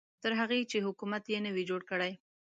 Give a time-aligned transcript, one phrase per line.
[0.21, 2.11] تر هغې چې حکومت یې نه وي جوړ کړی.